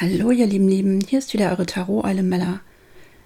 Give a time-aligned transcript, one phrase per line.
[0.00, 2.60] Hallo ihr lieben Lieben, hier ist wieder eure Tarot-Eile Mella.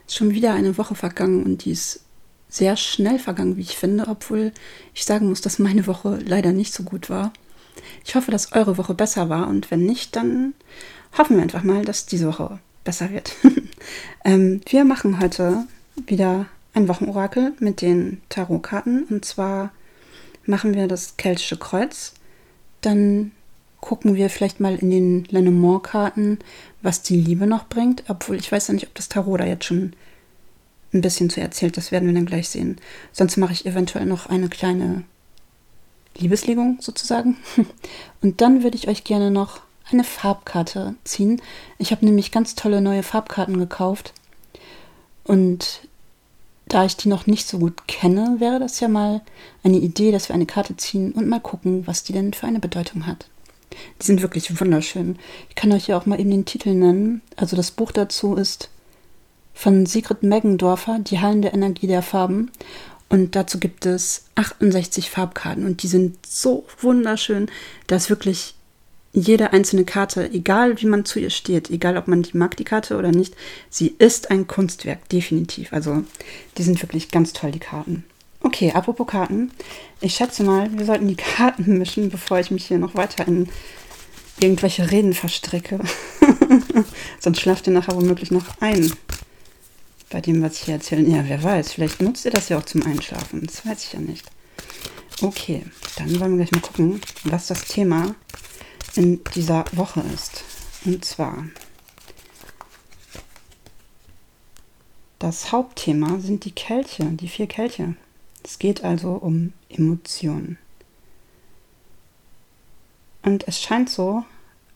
[0.08, 2.00] Ist schon wieder eine Woche vergangen und die ist
[2.48, 4.50] sehr schnell vergangen, wie ich finde, obwohl
[4.92, 7.32] ich sagen muss, dass meine Woche leider nicht so gut war.
[8.04, 10.52] Ich hoffe, dass eure Woche besser war und wenn nicht, dann
[11.16, 13.36] hoffen wir einfach mal, dass diese Woche besser wird.
[14.25, 15.68] ähm, wir machen heute
[16.09, 19.70] wieder ein Wochenorakel mit den Tarotkarten und zwar
[20.45, 22.14] machen wir das keltische Kreuz,
[22.80, 23.30] dann
[23.85, 26.39] gucken wir vielleicht mal in den Lenormand-Karten,
[26.80, 28.03] was die Liebe noch bringt.
[28.09, 29.92] Obwohl ich weiß ja nicht, ob das Tarot da jetzt schon
[30.95, 31.77] ein bisschen zu erzählt.
[31.77, 32.78] Das werden wir dann gleich sehen.
[33.12, 35.05] Sonst mache ich eventuell noch eine kleine
[36.16, 37.37] Liebeslegung sozusagen.
[38.23, 39.61] Und dann würde ich euch gerne noch
[39.92, 41.42] eine Farbkarte ziehen.
[41.77, 44.14] Ich habe nämlich ganz tolle neue Farbkarten gekauft.
[45.25, 45.83] Und
[46.69, 49.20] da ich die noch nicht so gut kenne, wäre das ja mal
[49.62, 52.61] eine Idee, dass wir eine Karte ziehen und mal gucken, was die denn für eine
[52.61, 53.27] Bedeutung hat.
[54.00, 55.18] Die sind wirklich wunderschön.
[55.48, 57.22] Ich kann euch ja auch mal eben den Titel nennen.
[57.36, 58.70] Also das Buch dazu ist
[59.55, 62.50] von Sigrid Meggendorfer, Die heilende Energie der Farben.
[63.08, 67.48] Und dazu gibt es 68 Farbkarten und die sind so wunderschön,
[67.86, 68.55] dass wirklich
[69.12, 72.64] jede einzelne Karte, egal wie man zu ihr steht, egal ob man die mag, die
[72.64, 73.36] Karte oder nicht,
[73.70, 75.72] sie ist ein Kunstwerk, definitiv.
[75.72, 76.02] Also
[76.58, 78.05] die sind wirklich ganz toll, die Karten.
[78.45, 79.53] Okay, apropos Karten.
[80.03, 83.48] Ich schätze mal, wir sollten die Karten mischen, bevor ich mich hier noch weiter in
[84.39, 85.81] irgendwelche Reden verstricke.
[87.20, 88.92] Sonst schlaft ihr nachher womöglich noch ein.
[90.11, 91.09] Bei dem, was ich hier erzähle.
[91.09, 91.73] Ja, wer weiß.
[91.73, 93.47] Vielleicht nutzt ihr das ja auch zum Einschlafen.
[93.47, 94.27] Das weiß ich ja nicht.
[95.23, 95.62] Okay,
[95.97, 98.14] dann wollen wir gleich mal gucken, was das Thema
[98.95, 100.45] in dieser Woche ist.
[100.84, 101.45] Und zwar
[105.19, 107.97] das Hauptthema sind die Kelche, die vier Kelche.
[108.45, 110.59] Es geht also um Emotionen.
[113.23, 114.25] Und es scheint so,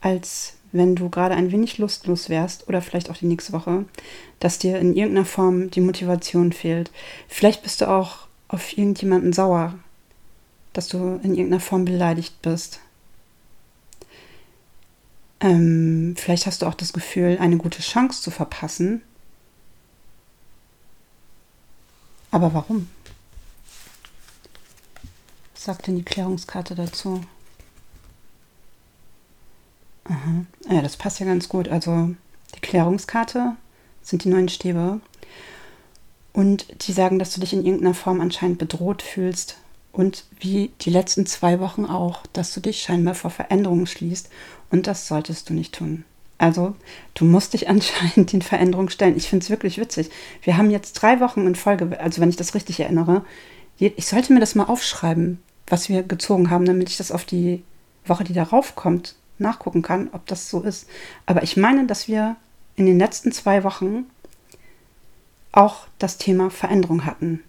[0.01, 3.85] als wenn du gerade ein wenig lustlos wärst oder vielleicht auch die nächste Woche,
[4.39, 6.91] dass dir in irgendeiner Form die Motivation fehlt.
[7.27, 9.75] Vielleicht bist du auch auf irgendjemanden sauer,
[10.73, 12.79] dass du in irgendeiner Form beleidigt bist.
[15.41, 19.01] Ähm, vielleicht hast du auch das Gefühl, eine gute Chance zu verpassen.
[22.31, 22.87] Aber warum?
[25.59, 27.19] Sagt denn die Klärungskarte dazu?
[30.05, 30.45] Aha.
[30.69, 31.67] Ja, das passt ja ganz gut.
[31.67, 32.11] Also
[32.55, 33.57] die Klärungskarte
[34.01, 35.01] sind die neuen Stäbe.
[36.31, 39.57] Und die sagen, dass du dich in irgendeiner Form anscheinend bedroht fühlst.
[39.91, 44.29] Und wie die letzten zwei Wochen auch, dass du dich scheinbar vor Veränderungen schließt.
[44.71, 46.05] Und das solltest du nicht tun.
[46.37, 46.73] Also,
[47.15, 49.17] du musst dich anscheinend den Veränderungen stellen.
[49.17, 50.09] Ich finde es wirklich witzig.
[50.41, 53.25] Wir haben jetzt drei Wochen in Folge, also wenn ich das richtig erinnere,
[53.77, 57.63] ich sollte mir das mal aufschreiben, was wir gezogen haben, damit ich das auf die
[58.05, 60.87] Woche, die darauf kommt, nachgucken kann, ob das so ist.
[61.25, 62.35] Aber ich meine, dass wir
[62.75, 64.05] in den letzten zwei Wochen
[65.51, 67.43] auch das Thema Veränderung hatten.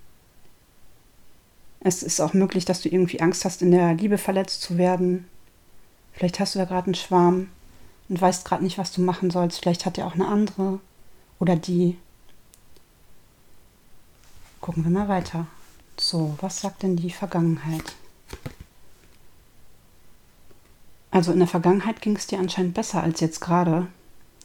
[1.80, 5.26] Es ist auch möglich, dass du irgendwie Angst hast, in der Liebe verletzt zu werden.
[6.12, 7.48] Vielleicht hast du da gerade einen Schwarm
[8.08, 9.60] und weißt gerade nicht, was du machen sollst.
[9.60, 10.80] Vielleicht hat er auch eine andere
[11.38, 11.96] oder die.
[14.60, 15.46] Gucken wir mal weiter.
[15.98, 17.94] So, was sagt denn die Vergangenheit?
[21.10, 23.86] Also in der Vergangenheit ging es dir anscheinend besser als jetzt gerade.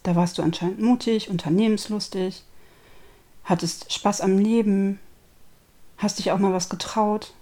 [0.03, 2.43] Da warst du anscheinend mutig, unternehmenslustig,
[3.43, 4.99] hattest Spaß am Leben,
[5.97, 7.33] hast dich auch mal was getraut.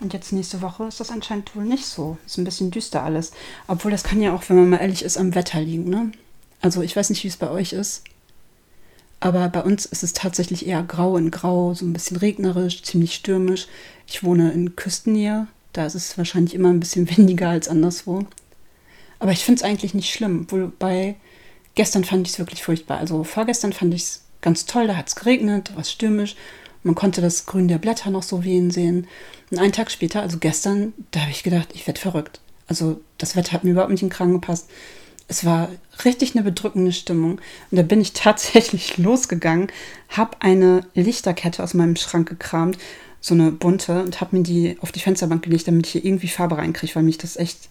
[0.00, 2.18] Und jetzt nächste Woche ist das anscheinend wohl nicht so.
[2.26, 3.32] Ist ein bisschen düster alles.
[3.66, 5.88] Obwohl das kann ja auch, wenn man mal ehrlich ist, am Wetter liegen.
[5.88, 6.12] Ne?
[6.60, 8.04] Also ich weiß nicht, wie es bei euch ist.
[9.20, 13.14] Aber bei uns ist es tatsächlich eher grau in grau, so ein bisschen regnerisch, ziemlich
[13.14, 13.66] stürmisch.
[14.06, 15.46] Ich wohne in Küstennähe.
[15.76, 18.26] Da ist es wahrscheinlich immer ein bisschen windiger als anderswo.
[19.18, 20.46] Aber ich finde es eigentlich nicht schlimm.
[20.50, 21.16] Wobei
[21.74, 22.98] gestern fand ich es wirklich furchtbar.
[22.98, 24.86] Also vorgestern fand ich es ganz toll.
[24.86, 26.34] Da hat es geregnet, war es stürmisch.
[26.82, 29.06] Man konnte das Grün der Blätter noch so wehen sehen.
[29.50, 32.40] Und einen Tag später, also gestern, da habe ich gedacht, ich werde verrückt.
[32.68, 34.68] Also das Wetter hat mir überhaupt nicht in den Kragen gepasst.
[35.28, 35.68] Es war
[36.04, 37.40] richtig eine bedrückende Stimmung.
[37.70, 39.68] Und da bin ich tatsächlich losgegangen,
[40.08, 42.78] habe eine Lichterkette aus meinem Schrank gekramt
[43.20, 46.28] so eine bunte und habe mir die auf die Fensterbank gelegt, damit ich hier irgendwie
[46.28, 47.68] Farbe reinkriege, weil mich das echt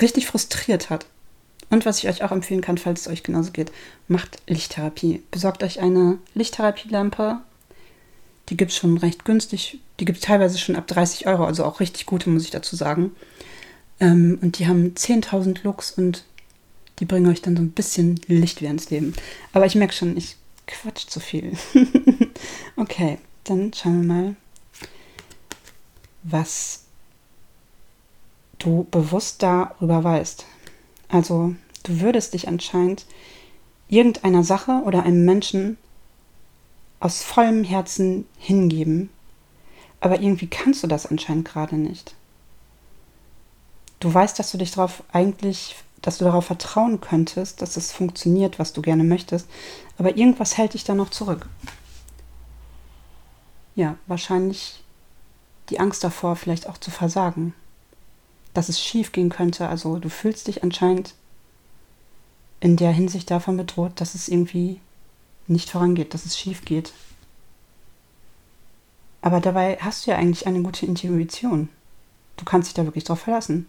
[0.00, 1.06] richtig frustriert hat.
[1.70, 3.72] Und was ich euch auch empfehlen kann, falls es euch genauso geht,
[4.06, 5.22] macht Lichttherapie.
[5.30, 7.38] Besorgt euch eine Lichttherapielampe.
[8.48, 9.80] Die gibt es schon recht günstig.
[9.98, 12.76] Die gibt es teilweise schon ab 30 Euro, also auch richtig gute, muss ich dazu
[12.76, 13.12] sagen.
[14.00, 16.24] Ähm, und die haben 10.000 Lux und
[16.98, 19.14] die bringen euch dann so ein bisschen Licht wieder ins Leben.
[19.52, 20.36] Aber ich merke schon, ich
[20.66, 21.52] quatsch zu viel.
[22.76, 24.36] okay, dann schauen wir mal,
[26.24, 26.84] was
[28.58, 30.46] du bewusst darüber weißt.
[31.08, 31.54] Also
[31.84, 33.06] du würdest dich anscheinend
[33.88, 35.76] irgendeiner Sache oder einem Menschen
[36.98, 39.10] aus vollem Herzen hingeben,
[40.00, 42.14] aber irgendwie kannst du das anscheinend gerade nicht.
[44.00, 48.58] Du weißt, dass du dich darauf eigentlich, dass du darauf vertrauen könntest, dass es funktioniert,
[48.58, 49.48] was du gerne möchtest,
[49.98, 51.46] aber irgendwas hält dich da noch zurück.
[53.74, 54.83] Ja, wahrscheinlich
[55.70, 57.54] die Angst davor, vielleicht auch zu versagen.
[58.52, 59.68] Dass es schief gehen könnte.
[59.68, 61.14] Also du fühlst dich anscheinend
[62.60, 64.80] in der Hinsicht davon bedroht, dass es irgendwie
[65.46, 66.92] nicht vorangeht, dass es schief geht.
[69.20, 71.68] Aber dabei hast du ja eigentlich eine gute Intuition.
[72.36, 73.66] Du kannst dich da wirklich drauf verlassen.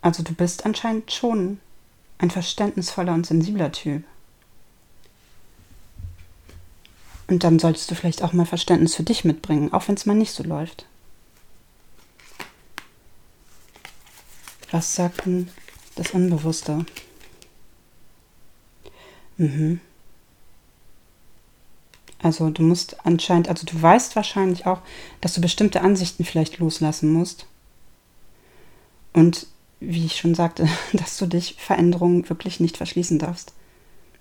[0.00, 1.60] Also du bist anscheinend schon
[2.18, 4.04] ein verständnisvoller und sensibler Typ.
[7.28, 10.14] Und dann solltest du vielleicht auch mal Verständnis für dich mitbringen, auch wenn es mal
[10.14, 10.86] nicht so läuft.
[14.70, 15.48] Was sagt denn
[15.94, 16.84] das Unbewusste?
[19.36, 19.80] Mhm.
[22.20, 24.80] Also du musst anscheinend, also du weißt wahrscheinlich auch,
[25.20, 27.46] dass du bestimmte Ansichten vielleicht loslassen musst.
[29.12, 29.46] Und
[29.80, 33.52] wie ich schon sagte, dass du dich Veränderungen wirklich nicht verschließen darfst.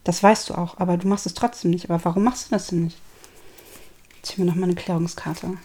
[0.07, 1.89] Das weißt du auch, aber du machst es trotzdem nicht.
[1.89, 2.97] Aber warum machst du das denn nicht?
[4.21, 5.57] Ziehen wir nochmal eine Klärungskarte.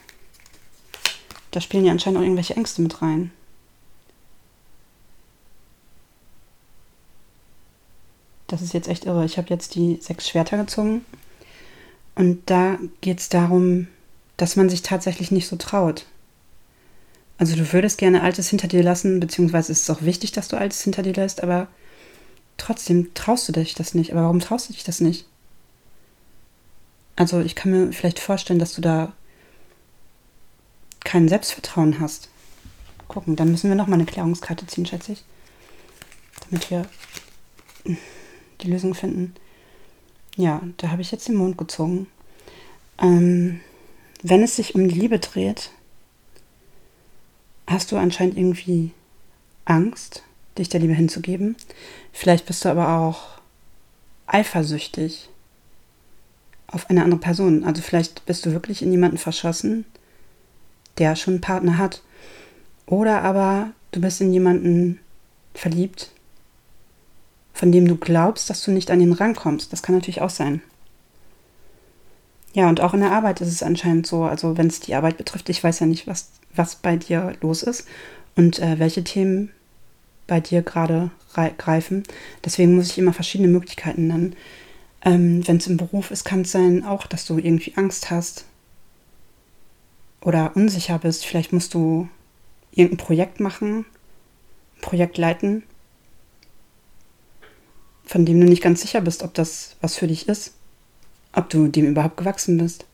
[1.52, 3.30] Da spielen ja anscheinend auch irgendwelche Ängste mit rein.
[8.48, 9.24] Das ist jetzt echt irre.
[9.24, 11.04] Ich habe jetzt die sechs Schwerter gezogen.
[12.16, 13.86] Und da geht es darum,
[14.38, 16.04] dass man sich tatsächlich nicht so traut.
[17.38, 20.56] Also du würdest gerne Altes hinter dir lassen, beziehungsweise ist es auch wichtig, dass du
[20.56, 21.68] Altes hinter dir lässt, aber
[22.62, 24.12] trotzdem traust du dich das nicht.
[24.12, 25.26] Aber warum traust du dich das nicht?
[27.16, 29.12] Also ich kann mir vielleicht vorstellen, dass du da
[31.00, 32.28] kein Selbstvertrauen hast.
[33.08, 35.24] Gucken, dann müssen wir nochmal eine Klärungskarte ziehen, schätze ich.
[36.48, 36.86] Damit wir
[38.60, 39.34] die Lösung finden.
[40.36, 42.06] Ja, da habe ich jetzt den Mond gezogen.
[42.98, 43.60] Ähm,
[44.22, 45.72] wenn es sich um die Liebe dreht,
[47.66, 48.92] hast du anscheinend irgendwie
[49.64, 50.22] Angst,
[50.58, 51.56] dich der Liebe hinzugeben.
[52.12, 53.40] Vielleicht bist du aber auch
[54.26, 55.28] eifersüchtig
[56.66, 57.64] auf eine andere Person.
[57.64, 59.84] Also vielleicht bist du wirklich in jemanden verschossen,
[60.98, 62.02] der schon einen Partner hat.
[62.86, 64.98] Oder aber du bist in jemanden
[65.54, 66.10] verliebt,
[67.52, 69.72] von dem du glaubst, dass du nicht an ihn rankommst.
[69.72, 70.62] Das kann natürlich auch sein.
[72.54, 75.16] Ja, und auch in der Arbeit ist es anscheinend so, also wenn es die Arbeit
[75.16, 77.86] betrifft, ich weiß ja nicht, was, was bei dir los ist
[78.36, 79.50] und äh, welche Themen
[80.32, 81.10] bei dir gerade
[81.58, 82.04] greifen.
[82.42, 84.34] Deswegen muss ich immer verschiedene Möglichkeiten nennen.
[85.04, 88.46] Ähm, wenn es im Beruf ist, kann es sein auch, dass du irgendwie Angst hast
[90.22, 91.26] oder unsicher bist.
[91.26, 92.08] Vielleicht musst du
[92.70, 93.84] irgendein Projekt machen,
[94.76, 95.64] ein Projekt leiten,
[98.06, 100.54] von dem du nicht ganz sicher bist, ob das was für dich ist,
[101.34, 102.86] ob du dem überhaupt gewachsen bist.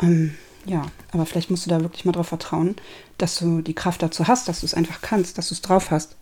[0.00, 0.34] Ähm,
[0.64, 2.74] ja, aber vielleicht musst du da wirklich mal drauf vertrauen,
[3.22, 5.92] dass du die Kraft dazu hast, dass du es einfach kannst, dass du es drauf
[5.92, 6.16] hast.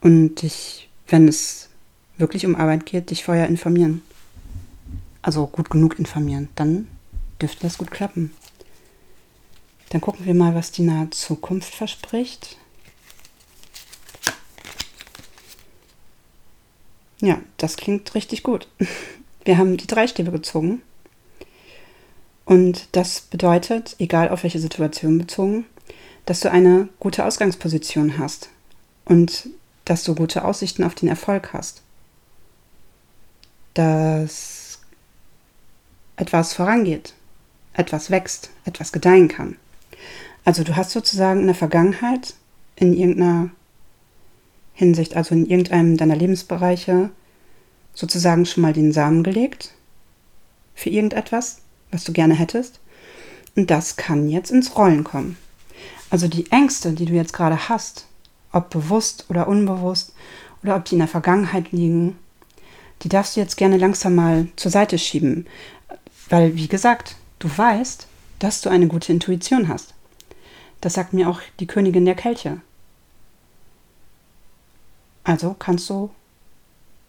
[0.00, 1.68] Und dich, wenn es
[2.16, 4.02] wirklich um Arbeit geht, dich vorher informieren.
[5.20, 6.48] Also gut genug informieren.
[6.54, 6.88] Dann
[7.42, 8.32] dürfte das gut klappen.
[9.90, 12.56] Dann gucken wir mal, was die nahe Zukunft verspricht.
[17.20, 18.68] Ja, das klingt richtig gut.
[19.44, 20.82] Wir haben die drei Stäbe gezogen.
[22.44, 25.64] Und das bedeutet, egal auf welche Situation bezogen,
[26.28, 28.50] dass du eine gute Ausgangsposition hast
[29.04, 29.48] und
[29.84, 31.82] dass du gute Aussichten auf den Erfolg hast
[33.78, 34.80] dass
[36.16, 37.14] etwas vorangeht,
[37.74, 39.56] etwas wächst, etwas gedeihen kann.
[40.44, 42.34] Also du hast sozusagen in der Vergangenheit
[42.74, 43.50] in irgendeiner
[44.74, 47.10] Hinsicht, also in irgendeinem deiner Lebensbereiche,
[47.94, 49.74] sozusagen schon mal den Samen gelegt
[50.74, 51.58] für irgendetwas,
[51.92, 52.80] was du gerne hättest.
[53.54, 55.36] Und das kann jetzt ins Rollen kommen.
[56.10, 58.06] Also die Ängste, die du jetzt gerade hast,
[58.52, 60.12] ob bewusst oder unbewusst,
[60.62, 62.18] oder ob die in der Vergangenheit liegen,
[63.02, 65.46] die darfst du jetzt gerne langsam mal zur Seite schieben.
[66.28, 68.06] Weil, wie gesagt, du weißt,
[68.38, 69.94] dass du eine gute Intuition hast.
[70.80, 72.60] Das sagt mir auch die Königin der Kelche.
[75.24, 76.10] Also kannst du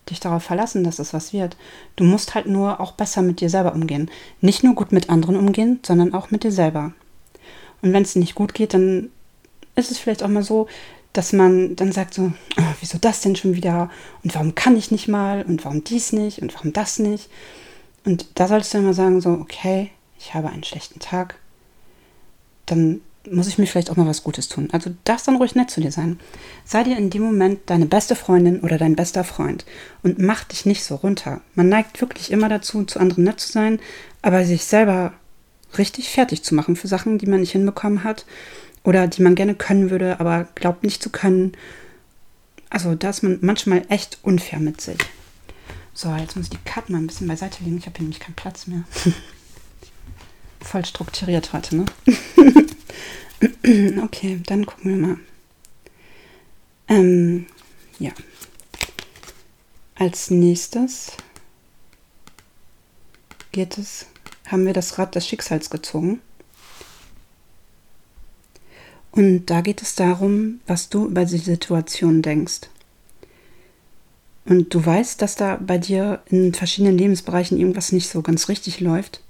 [0.09, 1.55] dich darauf verlassen, dass es was wird.
[1.95, 4.09] Du musst halt nur auch besser mit dir selber umgehen.
[4.41, 6.93] Nicht nur gut mit anderen umgehen, sondern auch mit dir selber.
[7.81, 9.09] Und wenn es nicht gut geht, dann
[9.75, 10.67] ist es vielleicht auch mal so,
[11.13, 13.89] dass man dann sagt so, oh, wieso das denn schon wieder?
[14.23, 15.43] Und warum kann ich nicht mal?
[15.43, 16.41] Und warum dies nicht?
[16.41, 17.29] Und warum das nicht?
[18.05, 21.35] Und da solltest du immer sagen so, okay, ich habe einen schlechten Tag.
[22.65, 24.69] Dann muss ich mir vielleicht auch mal was Gutes tun.
[24.71, 26.19] Also darfst dann ruhig nett zu dir sein.
[26.65, 29.65] Sei dir in dem Moment deine beste Freundin oder dein bester Freund
[30.03, 31.41] und mach dich nicht so runter.
[31.55, 33.79] Man neigt wirklich immer dazu, zu anderen nett zu sein,
[34.21, 35.13] aber sich selber
[35.77, 38.25] richtig fertig zu machen für Sachen, die man nicht hinbekommen hat
[38.83, 41.53] oder die man gerne können würde, aber glaubt nicht zu können.
[42.69, 44.97] Also da ist man manchmal echt unfair mit sich.
[45.93, 47.77] So, jetzt muss ich die Karten mal ein bisschen beiseite legen.
[47.77, 48.83] Ich habe hier nämlich keinen Platz mehr.
[50.61, 51.85] Voll strukturiert heute, ne?
[54.03, 55.17] okay, dann gucken wir mal.
[56.87, 57.47] Ähm,
[57.99, 58.11] ja.
[59.95, 61.11] Als nächstes
[63.51, 64.05] geht es,
[64.51, 66.21] haben wir das Rad des Schicksals gezogen.
[69.11, 72.61] Und da geht es darum, was du über die Situation denkst.
[74.45, 78.79] Und du weißt, dass da bei dir in verschiedenen Lebensbereichen irgendwas nicht so ganz richtig
[78.79, 79.21] läuft.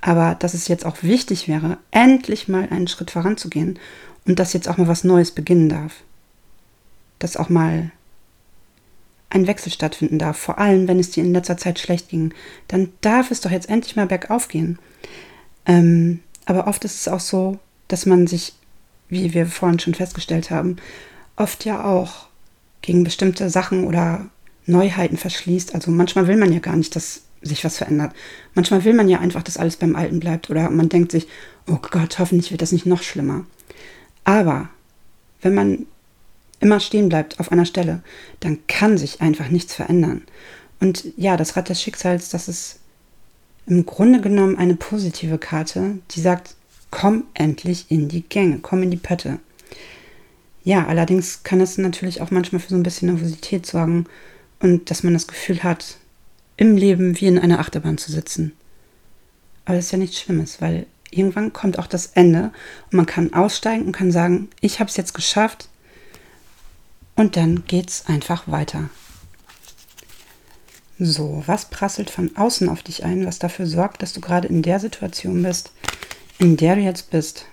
[0.00, 3.78] Aber dass es jetzt auch wichtig wäre, endlich mal einen Schritt voranzugehen
[4.26, 5.96] und dass jetzt auch mal was Neues beginnen darf.
[7.18, 7.90] Dass auch mal
[9.30, 12.34] ein Wechsel stattfinden darf, vor allem wenn es dir in letzter Zeit schlecht ging,
[12.68, 14.78] dann darf es doch jetzt endlich mal bergauf gehen.
[15.66, 17.58] Ähm, aber oft ist es auch so,
[17.88, 18.54] dass man sich,
[19.08, 20.76] wie wir vorhin schon festgestellt haben,
[21.36, 22.26] oft ja auch
[22.82, 24.26] gegen bestimmte Sachen oder
[24.66, 25.74] Neuheiten verschließt.
[25.74, 28.14] Also manchmal will man ja gar nicht, dass sich was verändert.
[28.54, 31.26] Manchmal will man ja einfach, dass alles beim Alten bleibt oder man denkt sich,
[31.68, 33.46] oh Gott, hoffentlich wird das nicht noch schlimmer.
[34.24, 34.68] Aber
[35.40, 35.86] wenn man
[36.60, 38.02] immer stehen bleibt auf einer Stelle,
[38.40, 40.22] dann kann sich einfach nichts verändern.
[40.78, 42.78] Und ja, das Rad des Schicksals, das ist
[43.66, 46.54] im Grunde genommen eine positive Karte, die sagt,
[46.90, 49.38] komm endlich in die Gänge, komm in die Pötte.
[50.62, 54.06] Ja, allerdings kann es natürlich auch manchmal für so ein bisschen Nervosität sorgen
[54.60, 55.96] und dass man das Gefühl hat,
[56.56, 58.52] im Leben wie in einer Achterbahn zu sitzen.
[59.64, 62.52] Aber das ist ja nichts Schlimmes, weil irgendwann kommt auch das Ende
[62.90, 65.69] und man kann aussteigen und kann sagen, ich habe es jetzt geschafft
[67.20, 68.88] und dann geht's einfach weiter.
[70.98, 74.62] So, was prasselt von außen auf dich ein, was dafür sorgt, dass du gerade in
[74.62, 75.72] der Situation bist,
[76.38, 77.44] in der du jetzt bist?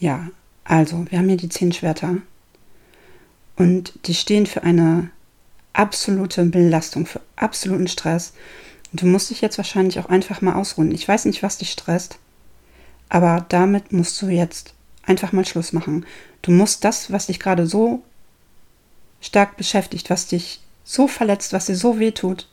[0.00, 0.30] Ja,
[0.64, 2.16] also, wir haben hier die zehn Schwerter
[3.54, 5.10] und die stehen für eine
[5.74, 8.32] absolute Belastung, für absoluten Stress.
[8.90, 10.90] Und du musst dich jetzt wahrscheinlich auch einfach mal ausruhen.
[10.90, 12.18] Ich weiß nicht, was dich stresst,
[13.08, 14.73] aber damit musst du jetzt
[15.06, 16.06] einfach mal Schluss machen.
[16.42, 18.02] Du musst das, was dich gerade so
[19.20, 22.48] stark beschäftigt, was dich so verletzt, was dir so weh tut,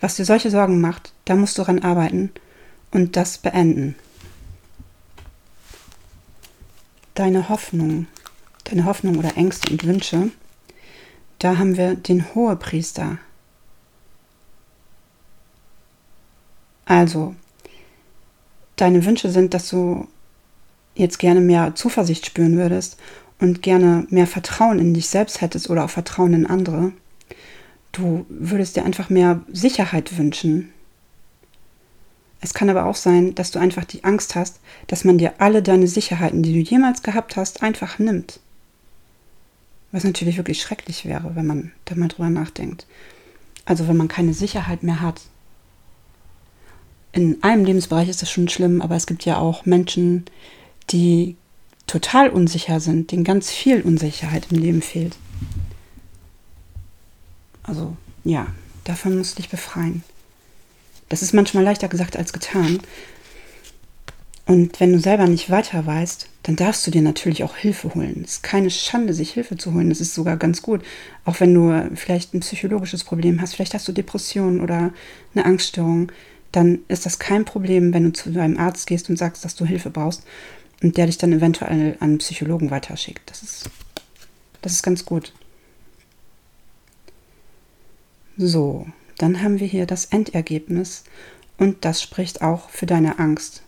[0.00, 2.30] was dir solche Sorgen macht, da musst du daran arbeiten
[2.90, 3.94] und das beenden.
[7.14, 8.06] Deine Hoffnung,
[8.64, 10.30] deine Hoffnung oder Ängste und Wünsche
[11.40, 13.16] da haben wir den Hohepriester.
[16.84, 17.34] Also,
[18.76, 20.06] deine Wünsche sind, dass du
[20.94, 22.98] jetzt gerne mehr Zuversicht spüren würdest
[23.38, 26.92] und gerne mehr Vertrauen in dich selbst hättest oder auch Vertrauen in andere.
[27.92, 30.72] Du würdest dir einfach mehr Sicherheit wünschen.
[32.40, 35.62] Es kann aber auch sein, dass du einfach die Angst hast, dass man dir alle
[35.62, 38.40] deine Sicherheiten, die du jemals gehabt hast, einfach nimmt.
[39.92, 42.86] Was natürlich wirklich schrecklich wäre, wenn man da mal drüber nachdenkt.
[43.64, 45.20] Also wenn man keine Sicherheit mehr hat.
[47.12, 50.24] In einem Lebensbereich ist das schon schlimm, aber es gibt ja auch Menschen,
[50.90, 51.36] die
[51.86, 55.16] total unsicher sind, denen ganz viel Unsicherheit im Leben fehlt.
[57.62, 58.46] Also ja,
[58.84, 60.04] davon musst du dich befreien.
[61.08, 62.80] Das ist manchmal leichter gesagt als getan.
[64.46, 68.22] Und wenn du selber nicht weiter weißt, dann darfst du dir natürlich auch Hilfe holen.
[68.24, 69.90] Es ist keine Schande, sich Hilfe zu holen.
[69.90, 70.82] Das ist sogar ganz gut.
[71.24, 74.92] Auch wenn du vielleicht ein psychologisches Problem hast, vielleicht hast du Depressionen oder
[75.34, 76.10] eine Angststörung,
[76.52, 79.64] dann ist das kein Problem, wenn du zu deinem Arzt gehst und sagst, dass du
[79.64, 80.24] Hilfe brauchst
[80.82, 83.28] und der dich dann eventuell an einen Psychologen weiterschickt.
[83.30, 83.70] Das ist,
[84.62, 85.32] das ist ganz gut.
[88.36, 88.86] So,
[89.18, 91.04] dann haben wir hier das Endergebnis
[91.58, 93.62] und das spricht auch für deine Angst.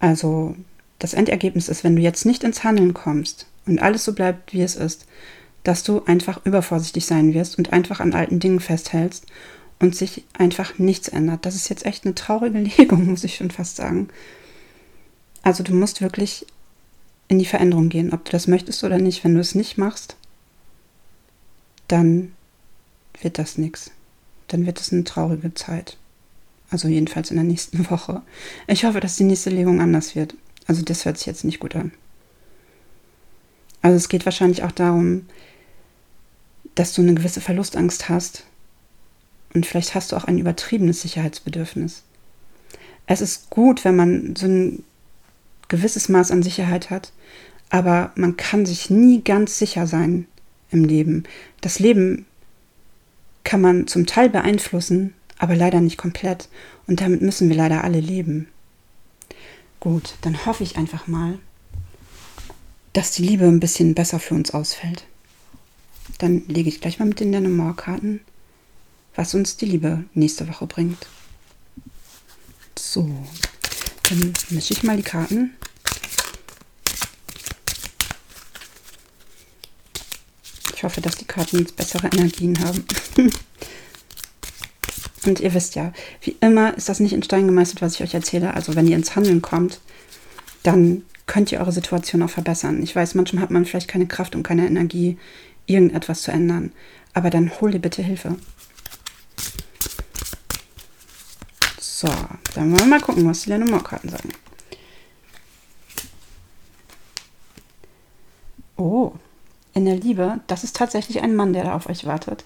[0.00, 0.54] Also
[0.98, 4.62] das Endergebnis ist, wenn du jetzt nicht ins Handeln kommst und alles so bleibt, wie
[4.62, 5.06] es ist,
[5.64, 9.26] dass du einfach übervorsichtig sein wirst und einfach an alten Dingen festhältst
[9.78, 11.46] und sich einfach nichts ändert.
[11.46, 14.08] Das ist jetzt echt eine traurige Legung, muss ich schon fast sagen.
[15.48, 16.44] Also du musst wirklich
[17.28, 19.24] in die Veränderung gehen, ob du das möchtest oder nicht.
[19.24, 20.14] Wenn du es nicht machst,
[21.88, 22.34] dann
[23.22, 23.90] wird das nichts.
[24.48, 25.96] Dann wird es eine traurige Zeit.
[26.68, 28.20] Also jedenfalls in der nächsten Woche.
[28.66, 30.34] Ich hoffe, dass die nächste Legung anders wird.
[30.66, 31.92] Also das hört sich jetzt nicht gut an.
[33.80, 35.24] Also es geht wahrscheinlich auch darum,
[36.74, 38.44] dass du eine gewisse Verlustangst hast
[39.54, 42.02] und vielleicht hast du auch ein übertriebenes Sicherheitsbedürfnis.
[43.06, 44.84] Es ist gut, wenn man so ein
[45.68, 47.12] gewisses Maß an Sicherheit hat,
[47.70, 50.26] aber man kann sich nie ganz sicher sein
[50.70, 51.24] im Leben.
[51.60, 52.26] Das Leben
[53.44, 56.48] kann man zum Teil beeinflussen, aber leider nicht komplett.
[56.86, 58.48] Und damit müssen wir leider alle leben.
[59.80, 61.38] Gut, dann hoffe ich einfach mal,
[62.92, 65.04] dass die Liebe ein bisschen besser für uns ausfällt.
[66.18, 68.20] Dann lege ich gleich mal mit den Lenormand-Karten,
[69.14, 71.06] was uns die Liebe nächste Woche bringt.
[72.76, 73.08] So,
[74.08, 75.54] dann mische ich mal die Karten.
[80.78, 82.84] Ich hoffe, dass die Karten jetzt bessere Energien haben.
[85.26, 88.14] Und ihr wisst ja, wie immer ist das nicht in Stein gemeißelt, was ich euch
[88.14, 88.54] erzähle.
[88.54, 89.80] Also wenn ihr ins Handeln kommt,
[90.62, 92.80] dann könnt ihr eure Situation auch verbessern.
[92.80, 95.18] Ich weiß, manchmal hat man vielleicht keine Kraft und keine Energie,
[95.66, 96.70] irgendetwas zu ändern.
[97.12, 98.36] Aber dann hol dir bitte Hilfe.
[101.80, 102.06] So,
[102.54, 104.28] dann wollen wir mal gucken, was die Lenormand-Karten sagen.
[108.76, 109.14] Oh,
[109.78, 112.44] in der Liebe, das ist tatsächlich ein Mann, der da auf euch wartet.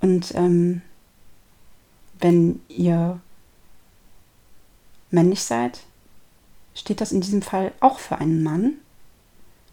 [0.00, 0.82] Und ähm,
[2.18, 3.20] wenn ihr
[5.12, 5.80] männlich seid,
[6.74, 8.74] steht das in diesem Fall auch für einen Mann.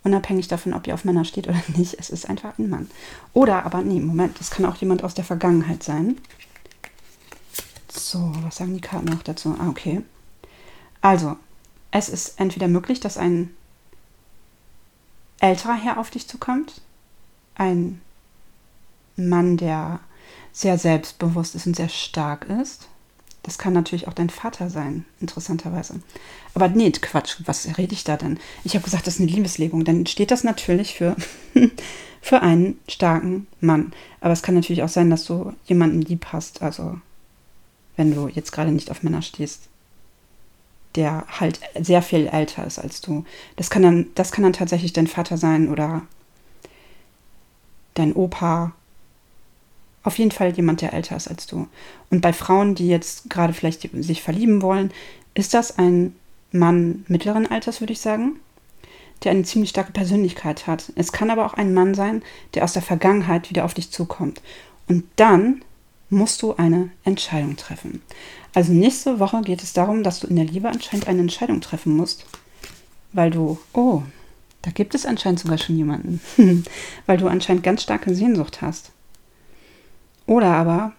[0.04, 1.96] Unabhängig davon, ob ihr auf Männer steht oder nicht.
[2.00, 2.90] Es ist einfach ein Mann.
[3.34, 6.20] Oder aber, nee, Moment, es kann auch jemand aus der Vergangenheit sein.
[7.92, 9.56] So, was sagen die Karten noch dazu?
[9.60, 10.02] Ah, okay.
[11.02, 11.36] Also,
[11.90, 13.56] es ist entweder möglich, dass ein
[15.40, 16.82] älterer Herr auf dich zukommt.
[17.62, 18.02] Ein
[19.16, 20.00] Mann, der
[20.52, 22.88] sehr selbstbewusst ist und sehr stark ist.
[23.44, 26.00] Das kann natürlich auch dein Vater sein, interessanterweise.
[26.56, 28.40] Aber nee, Quatsch, was rede ich da denn?
[28.64, 29.86] Ich habe gesagt, das ist eine Liebeslegung.
[29.86, 31.16] Dann steht das natürlich für,
[32.22, 33.94] für einen starken Mann.
[34.22, 37.00] Aber es kann natürlich auch sein, dass du jemanden lieb hast, also
[37.96, 39.70] wenn du jetzt gerade nicht auf Männer stehst,
[40.96, 43.24] der halt sehr viel älter ist als du.
[43.56, 46.02] Das kann dann, das kann dann tatsächlich dein Vater sein oder
[48.02, 48.74] dein Opa
[50.04, 51.68] auf jeden Fall jemand, der älter ist als du.
[52.10, 54.92] Und bei Frauen, die jetzt gerade vielleicht sich verlieben wollen,
[55.34, 56.16] ist das ein
[56.52, 58.40] Mann mittleren Alters, würde ich sagen,
[59.24, 60.92] der eine ziemlich starke Persönlichkeit hat.
[60.96, 62.24] Es kann aber auch ein Mann sein,
[62.56, 64.42] der aus der Vergangenheit wieder auf dich zukommt.
[64.88, 65.64] Und dann
[66.10, 68.02] musst du eine Entscheidung treffen.
[68.54, 71.96] Also nächste Woche geht es darum, dass du in der Liebe anscheinend eine Entscheidung treffen
[71.96, 72.26] musst,
[73.14, 74.02] weil du, oh,
[74.62, 76.22] da gibt es anscheinend sogar schon jemanden,
[77.06, 78.92] weil du anscheinend ganz starke Sehnsucht hast.
[80.26, 80.94] Oder aber,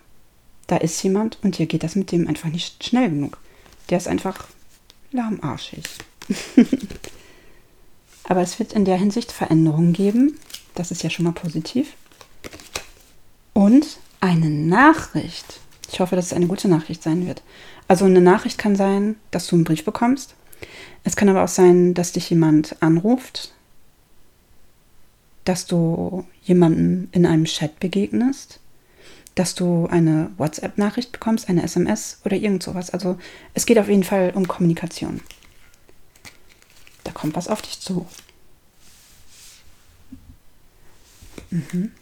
[0.66, 3.38] da ist jemand und dir geht das mit dem einfach nicht schnell genug.
[3.90, 4.46] Der ist einfach
[5.12, 5.84] lahmarschig.
[8.24, 10.38] aber es wird in der Hinsicht Veränderungen geben.
[10.74, 11.94] Das ist ja schon mal positiv.
[13.52, 15.60] Und eine Nachricht.
[15.92, 17.42] Ich hoffe, dass es eine gute Nachricht sein wird.
[17.88, 20.34] Also eine Nachricht kann sein, dass du einen Brief bekommst.
[21.04, 23.52] Es kann aber auch sein, dass dich jemand anruft,
[25.44, 28.60] dass du jemandem in einem Chat begegnest,
[29.34, 32.90] dass du eine WhatsApp-Nachricht bekommst, eine SMS oder irgend sowas.
[32.90, 33.18] Also
[33.54, 35.20] es geht auf jeden Fall um Kommunikation.
[37.04, 38.06] Da kommt was auf dich zu.
[41.50, 41.92] Mhm.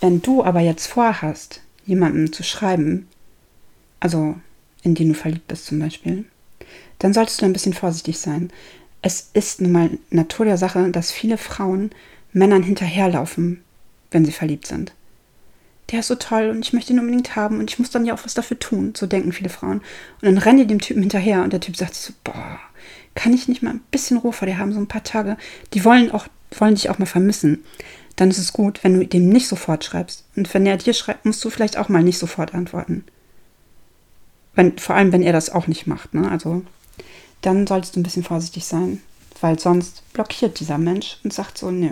[0.00, 3.08] Wenn du aber jetzt vorhast, jemandem zu schreiben,
[4.00, 4.34] also
[4.82, 6.24] in den du verliebt bist zum Beispiel,
[6.98, 8.50] dann solltest du ein bisschen vorsichtig sein.
[9.00, 11.90] Es ist nun mal Natur der Sache, dass viele Frauen
[12.32, 13.62] Männern hinterherlaufen,
[14.10, 14.92] wenn sie verliebt sind.
[15.90, 18.14] Der ist so toll und ich möchte ihn unbedingt haben und ich muss dann ja
[18.14, 18.94] auch was dafür tun.
[18.96, 19.82] So denken viele Frauen.
[20.20, 22.58] Und dann rennen die dem Typen hinterher und der Typ sagt so, boah,
[23.14, 25.36] kann ich nicht mal ein bisschen Ruhe vor dir haben, so ein paar Tage.
[25.74, 27.64] Die wollen auch, wollen dich auch mal vermissen.
[28.16, 30.24] Dann ist es gut, wenn du dem nicht sofort schreibst.
[30.36, 33.04] Und wenn er dir schreibt, musst du vielleicht auch mal nicht sofort antworten.
[34.54, 36.14] Wenn, vor allem, wenn er das auch nicht macht.
[36.14, 36.30] Ne?
[36.30, 36.62] Also
[37.40, 39.00] dann solltest du ein bisschen vorsichtig sein,
[39.40, 41.90] weil sonst blockiert dieser Mensch und sagt so, nö,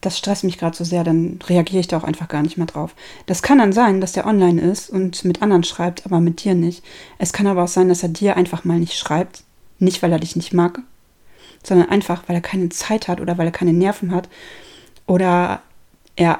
[0.00, 2.66] das stresst mich gerade so sehr, dann reagiere ich da auch einfach gar nicht mehr
[2.66, 2.94] drauf.
[3.26, 6.54] Das kann dann sein, dass der online ist und mit anderen schreibt, aber mit dir
[6.54, 6.84] nicht.
[7.18, 9.42] Es kann aber auch sein, dass er dir einfach mal nicht schreibt.
[9.78, 10.80] Nicht, weil er dich nicht mag,
[11.62, 14.28] sondern einfach, weil er keine Zeit hat oder weil er keine Nerven hat
[15.06, 15.60] oder
[16.14, 16.38] er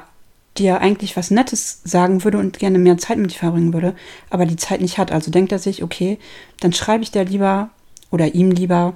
[0.59, 3.95] dir eigentlich was Nettes sagen würde und gerne mehr Zeit mit dir verbringen würde,
[4.29, 5.11] aber die Zeit nicht hat.
[5.11, 6.17] Also denkt er sich, okay,
[6.59, 7.69] dann schreibe ich dir lieber
[8.11, 8.95] oder ihm lieber,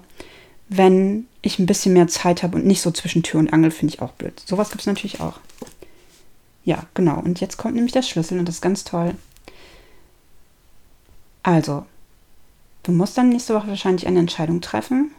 [0.69, 3.93] wenn ich ein bisschen mehr Zeit habe und nicht so zwischen Tür und Angel, finde
[3.93, 4.41] ich auch blöd.
[4.45, 5.39] Sowas gibt es natürlich auch.
[6.63, 7.19] Ja, genau.
[7.19, 9.15] Und jetzt kommt nämlich der Schlüssel und das ist ganz toll.
[11.43, 11.85] Also,
[12.83, 15.11] du musst dann nächste Woche wahrscheinlich eine Entscheidung treffen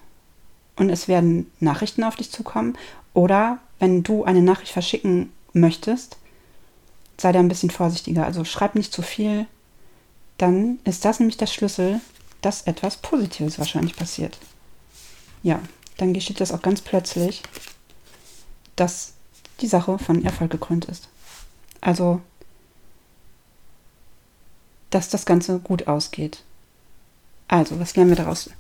[0.77, 2.79] und es werden Nachrichten auf dich zukommen.
[3.13, 6.17] Oder wenn du eine Nachricht verschicken möchtest,
[7.19, 8.25] sei da ein bisschen vorsichtiger.
[8.25, 9.47] Also schreib nicht zu viel,
[10.39, 12.01] dann ist das nämlich der Schlüssel,
[12.41, 14.39] dass etwas Positives wahrscheinlich passiert.
[15.43, 15.61] Ja,
[15.99, 17.43] dann geschieht das auch ganz plötzlich,
[18.77, 19.13] dass
[19.61, 21.09] die Sache von Erfolg gekrönt ist.
[21.81, 22.21] Also,
[24.91, 26.43] dass das Ganze gut ausgeht.
[27.49, 28.51] Also, was lernen wir daraus?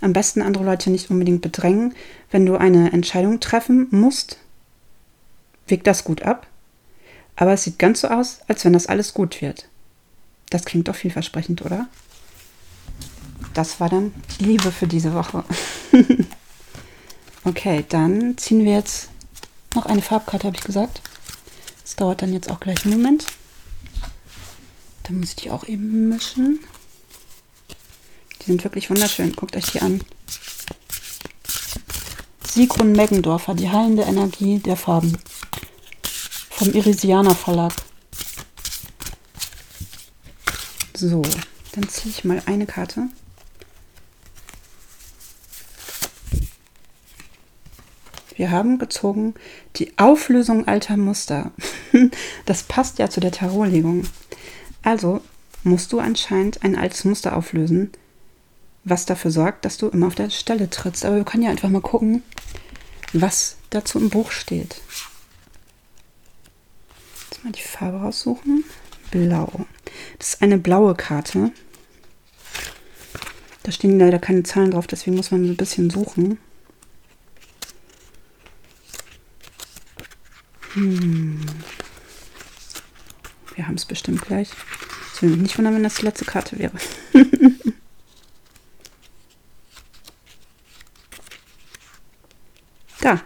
[0.00, 1.94] Am besten andere Leute nicht unbedingt bedrängen.
[2.30, 4.38] Wenn du eine Entscheidung treffen musst,
[5.68, 6.47] wirkt das gut ab.
[7.40, 9.68] Aber es sieht ganz so aus, als wenn das alles gut wird.
[10.50, 11.86] Das klingt doch vielversprechend, oder?
[13.54, 15.44] Das war dann die Liebe für diese Woche.
[17.44, 19.10] okay, dann ziehen wir jetzt
[19.76, 21.00] noch eine Farbkarte, habe ich gesagt.
[21.82, 23.26] Das dauert dann jetzt auch gleich einen Moment.
[25.04, 26.58] Dann muss ich die auch eben mischen.
[28.42, 29.36] Die sind wirklich wunderschön.
[29.36, 30.00] Guckt euch die an.
[32.44, 35.16] Sigrun Meggendorfer, die heilende Energie der Farben.
[36.58, 37.72] Vom Irisianer Verlag.
[40.92, 41.22] So,
[41.70, 43.06] dann ziehe ich mal eine Karte.
[48.34, 49.34] Wir haben gezogen
[49.76, 51.52] die Auflösung alter Muster.
[52.44, 54.08] Das passt ja zu der Tarotlegung.
[54.82, 55.20] Also
[55.62, 57.92] musst du anscheinend ein altes Muster auflösen,
[58.82, 61.04] was dafür sorgt, dass du immer auf der Stelle trittst.
[61.04, 62.24] Aber wir können ja einfach mal gucken,
[63.12, 64.80] was dazu im Buch steht.
[67.42, 68.64] Mal die Farbe raussuchen.
[69.10, 69.66] Blau.
[70.18, 71.52] Das ist eine blaue Karte.
[73.62, 76.38] Da stehen leider keine Zahlen drauf, deswegen muss man ein bisschen suchen.
[80.72, 81.40] Hm.
[83.54, 84.50] Wir haben es bestimmt gleich.
[85.14, 86.72] Ich will mich nicht wundern, wenn das die letzte Karte wäre.
[93.00, 93.20] da.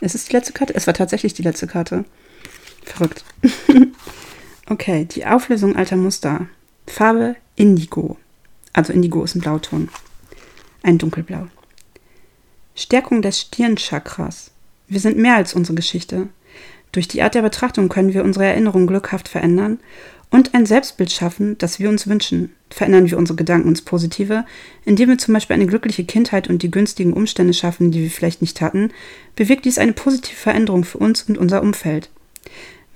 [0.00, 0.74] Es ist die letzte Karte.
[0.74, 2.04] Es war tatsächlich die letzte Karte.
[2.90, 3.24] Verrückt.
[4.68, 6.48] okay, die Auflösung alter Muster.
[6.86, 8.16] Farbe Indigo.
[8.72, 9.88] Also Indigo ist ein Blauton.
[10.82, 11.46] Ein dunkelblau.
[12.74, 14.50] Stärkung des Stirnchakras.
[14.88, 16.28] Wir sind mehr als unsere Geschichte.
[16.92, 19.78] Durch die Art der Betrachtung können wir unsere Erinnerung glückhaft verändern
[20.30, 22.54] und ein Selbstbild schaffen, das wir uns wünschen.
[22.70, 24.44] Verändern wir unsere Gedanken ins Positive,
[24.84, 28.40] indem wir zum Beispiel eine glückliche Kindheit und die günstigen Umstände schaffen, die wir vielleicht
[28.40, 28.90] nicht hatten,
[29.36, 32.10] bewirkt dies eine positive Veränderung für uns und unser Umfeld.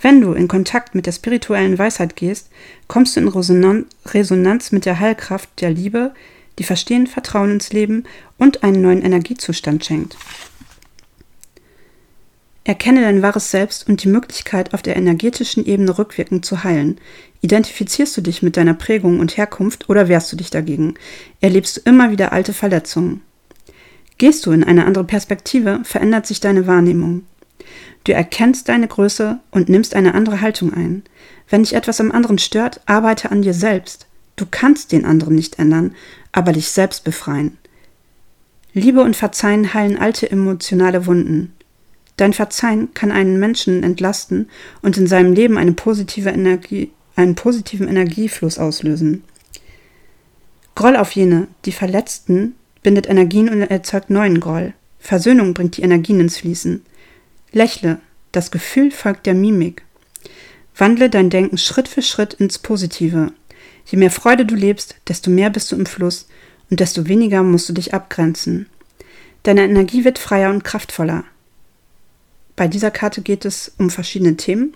[0.04, 2.50] Wenn du in Kontakt mit der spirituellen Weisheit gehst,
[2.88, 6.12] kommst du in Resonanz mit der Heilkraft der Liebe,
[6.58, 8.04] die Verstehen, Vertrauen ins Leben
[8.36, 10.18] und einen neuen Energiezustand schenkt.
[12.64, 17.00] Erkenne dein wahres Selbst und die Möglichkeit, auf der energetischen Ebene rückwirkend zu heilen.
[17.40, 20.96] Identifizierst du dich mit deiner Prägung und Herkunft oder wehrst du dich dagegen?
[21.40, 23.22] Erlebst du immer wieder alte Verletzungen?
[24.18, 27.22] Gehst du in eine andere Perspektive, verändert sich deine Wahrnehmung.
[28.04, 31.02] Du erkennst deine Größe und nimmst eine andere Haltung ein.
[31.48, 34.06] Wenn dich etwas am anderen stört, arbeite an dir selbst.
[34.36, 35.94] Du kannst den anderen nicht ändern,
[36.32, 37.56] aber dich selbst befreien.
[38.74, 41.52] Liebe und Verzeihen heilen alte emotionale Wunden.
[42.16, 44.48] Dein Verzeihen kann einen Menschen entlasten
[44.82, 49.24] und in seinem Leben eine positive Energie, einen positiven Energiefluss auslösen.
[50.74, 54.74] Groll auf jene, die Verletzten, bindet Energien und erzeugt neuen Groll.
[54.98, 56.82] Versöhnung bringt die Energien ins Fließen.
[57.54, 58.00] Lächle,
[58.32, 59.84] das Gefühl folgt der Mimik.
[60.76, 63.32] Wandle dein Denken Schritt für Schritt ins Positive.
[63.86, 66.26] Je mehr Freude du lebst, desto mehr bist du im Fluss
[66.70, 68.66] und desto weniger musst du dich abgrenzen.
[69.44, 71.24] Deine Energie wird freier und kraftvoller.
[72.56, 74.74] Bei dieser Karte geht es um verschiedene Themen.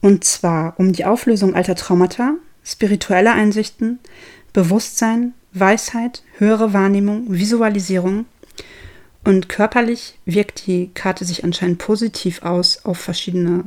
[0.00, 3.98] Und zwar um die Auflösung alter Traumata, spirituelle Einsichten,
[4.52, 8.26] Bewusstsein, Weisheit, höhere Wahrnehmung, Visualisierung.
[9.28, 13.64] Und körperlich wirkt die Karte sich anscheinend positiv aus auf verschiedene,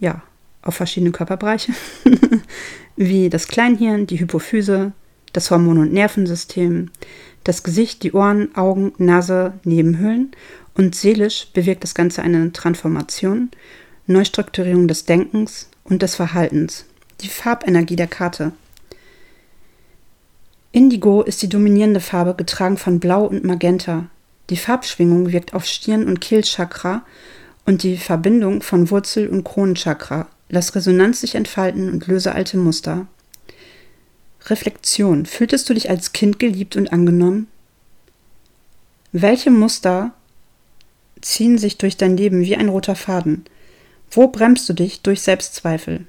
[0.00, 0.22] ja,
[0.62, 1.74] auf verschiedene Körperbereiche,
[2.96, 4.92] wie das Kleinhirn, die Hypophyse,
[5.34, 6.90] das Hormon- und Nervensystem,
[7.44, 10.30] das Gesicht, die Ohren, Augen, Nase, Nebenhöhlen
[10.72, 13.50] und seelisch bewirkt das Ganze eine Transformation,
[14.06, 16.86] Neustrukturierung des Denkens und des Verhaltens.
[17.20, 18.52] Die Farbenergie der Karte.
[20.70, 24.08] Indigo ist die dominierende Farbe, getragen von Blau und Magenta.
[24.50, 27.04] Die Farbschwingung wirkt auf Stirn- und Kehlchakra
[27.64, 30.28] und die Verbindung von Wurzel- und Kronenchakra.
[30.48, 33.06] Lass Resonanz sich entfalten und löse alte Muster.
[34.46, 35.26] Reflexion.
[35.26, 37.46] Fühltest du dich als Kind geliebt und angenommen?
[39.12, 40.12] Welche Muster
[41.20, 43.44] ziehen sich durch dein Leben wie ein roter Faden.
[44.10, 46.06] Wo bremst du dich durch Selbstzweifel?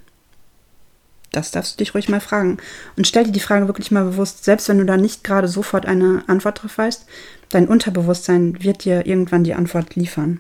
[1.32, 2.58] Das darfst du dich ruhig mal fragen.
[2.96, 5.86] Und stell dir die Frage wirklich mal bewusst, selbst wenn du da nicht gerade sofort
[5.86, 7.06] eine Antwort drauf weißt,
[7.54, 10.40] dein Unterbewusstsein wird dir irgendwann die Antwort liefern.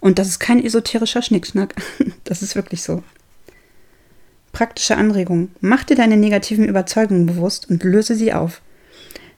[0.00, 1.74] Und das ist kein esoterischer Schnickschnack.
[2.24, 3.02] Das ist wirklich so.
[4.52, 5.48] praktische Anregung.
[5.60, 8.60] Mach dir deine negativen Überzeugungen bewusst und löse sie auf.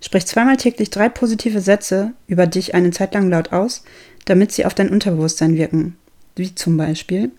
[0.00, 3.84] Sprich zweimal täglich drei positive Sätze über dich eine Zeit lang laut aus,
[4.24, 5.96] damit sie auf dein Unterbewusstsein wirken.
[6.36, 7.30] Wie zum Beispiel: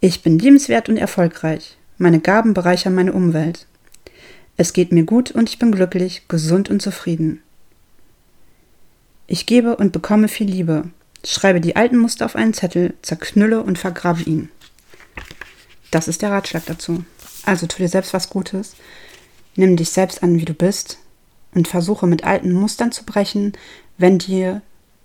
[0.00, 1.76] Ich bin liebenswert und erfolgreich.
[1.98, 3.66] Meine Gaben bereichern meine Umwelt.
[4.56, 7.42] Es geht mir gut und ich bin glücklich, gesund und zufrieden.
[9.26, 10.90] Ich gebe und bekomme viel Liebe.
[11.24, 14.50] Schreibe die alten Muster auf einen Zettel, zerknülle und vergrabe ihn.
[15.90, 17.04] Das ist der Ratschlag dazu.
[17.44, 18.74] Also tu dir selbst was Gutes,
[19.56, 20.98] nimm dich selbst an, wie du bist
[21.54, 23.52] und versuche mit alten Mustern zu brechen,
[23.96, 24.60] wenn dir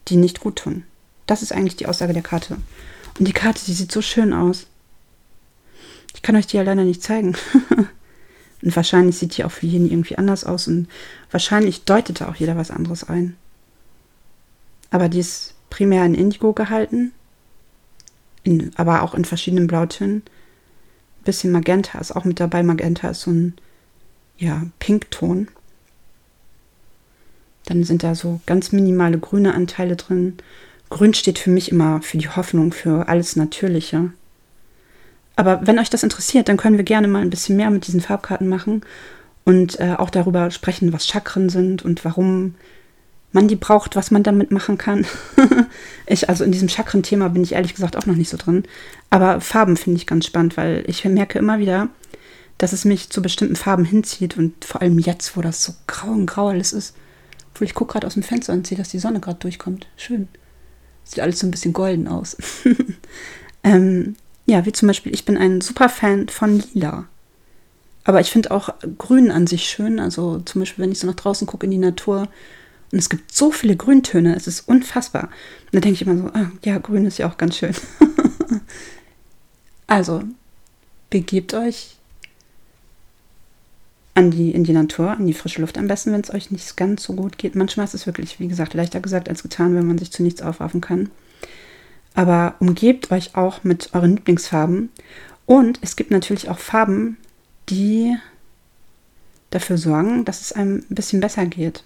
[0.07, 0.83] die nicht gut tun.
[1.25, 2.57] Das ist eigentlich die Aussage der Karte.
[3.19, 4.67] Und die Karte, die sieht so schön aus.
[6.15, 7.35] Ich kann euch die ja leider nicht zeigen.
[8.61, 10.87] und wahrscheinlich sieht die auch für jeden irgendwie anders aus und
[11.31, 13.35] wahrscheinlich deutet da auch jeder was anderes ein.
[14.91, 17.11] Aber die ist primär in Indigo gehalten,
[18.43, 20.23] in, aber auch in verschiedenen Blautönen.
[21.19, 22.63] Ein bisschen Magenta ist auch mit dabei.
[22.63, 23.53] Magenta ist so ein
[24.37, 25.49] ja, Pinkton.
[27.65, 30.37] Dann sind da so ganz minimale grüne Anteile drin.
[30.89, 34.11] Grün steht für mich immer für die Hoffnung, für alles Natürliche.
[35.35, 38.01] Aber wenn euch das interessiert, dann können wir gerne mal ein bisschen mehr mit diesen
[38.01, 38.81] Farbkarten machen
[39.45, 42.55] und äh, auch darüber sprechen, was Chakren sind und warum
[43.31, 45.05] man die braucht, was man damit machen kann.
[46.07, 48.63] ich, also in diesem Chakren-Thema bin ich ehrlich gesagt auch noch nicht so drin.
[49.09, 51.89] Aber Farben finde ich ganz spannend, weil ich merke immer wieder,
[52.57, 56.09] dass es mich zu bestimmten Farben hinzieht und vor allem jetzt, wo das so grau
[56.09, 56.95] und grau alles ist.
[57.53, 59.87] Obwohl ich gucke gerade aus dem Fenster und sehe, dass die Sonne gerade durchkommt.
[59.95, 60.27] Schön.
[61.03, 62.35] Sieht alles so ein bisschen golden aus.
[63.63, 64.15] ähm,
[64.45, 67.05] ja, wie zum Beispiel, ich bin ein super Fan von Lila.
[68.03, 69.99] Aber ich finde auch Grün an sich schön.
[69.99, 72.27] Also zum Beispiel, wenn ich so nach draußen gucke in die Natur
[72.91, 75.25] und es gibt so viele Grüntöne, es ist unfassbar.
[75.65, 77.75] Und da denke ich immer so, ah, ja, grün ist ja auch ganz schön.
[79.87, 80.23] also,
[81.09, 81.97] begebt euch
[84.15, 86.75] an die, in die Natur, in die frische Luft am besten, wenn es euch nicht
[86.77, 87.55] ganz so gut geht.
[87.55, 90.41] Manchmal ist es wirklich, wie gesagt, leichter gesagt als getan, wenn man sich zu nichts
[90.41, 91.09] aufraffen kann.
[92.15, 94.89] Aber umgebt euch auch mit euren Lieblingsfarben.
[95.45, 97.17] Und es gibt natürlich auch Farben,
[97.69, 98.15] die
[99.51, 101.83] dafür sorgen, dass es einem ein bisschen besser geht.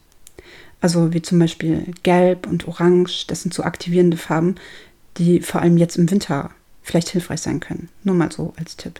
[0.84, 4.56] Also wie zum Beispiel Gelb und Orange, das sind so aktivierende Farben,
[5.16, 7.88] die vor allem jetzt im Winter vielleicht hilfreich sein können.
[8.04, 9.00] Nur mal so als Tipp.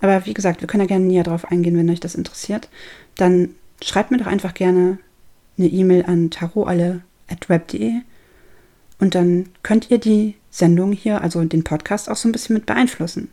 [0.00, 2.70] Aber wie gesagt, wir können ja gerne näher drauf eingehen, wenn euch das interessiert.
[3.16, 3.50] Dann
[3.82, 4.96] schreibt mir doch einfach gerne
[5.58, 7.92] eine E-Mail an tarotalle.web.de
[9.00, 12.64] und dann könnt ihr die Sendung hier, also den Podcast, auch so ein bisschen mit
[12.64, 13.28] beeinflussen.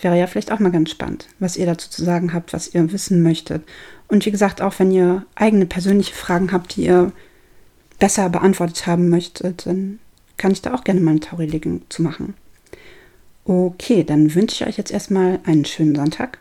[0.00, 2.90] Wäre ja vielleicht auch mal ganz spannend, was ihr dazu zu sagen habt, was ihr
[2.92, 3.64] wissen möchtet.
[4.08, 7.12] Und wie gesagt, auch wenn ihr eigene persönliche Fragen habt, die ihr
[7.98, 10.00] besser beantwortet haben möchtet, dann
[10.36, 12.34] kann ich da auch gerne mal eine Tauri-Legung zu machen.
[13.44, 16.38] Okay, dann wünsche ich euch jetzt erstmal einen schönen Sonntag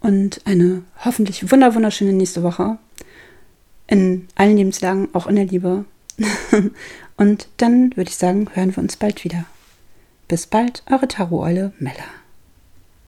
[0.00, 2.78] und eine hoffentlich wunderschöne nächste Woche.
[3.86, 5.84] In allen Lebenslagen, auch in der Liebe.
[7.16, 9.44] und dann würde ich sagen, hören wir uns bald wieder.
[10.28, 12.23] Bis bald, eure Taroteule Mella.